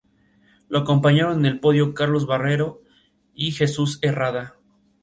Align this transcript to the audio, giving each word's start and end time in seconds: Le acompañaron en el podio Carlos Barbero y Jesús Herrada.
Le 0.69 0.79
acompañaron 0.79 1.37
en 1.37 1.45
el 1.45 1.59
podio 1.59 1.93
Carlos 1.93 2.25
Barbero 2.25 2.81
y 3.35 3.51
Jesús 3.51 3.99
Herrada. 4.01 4.55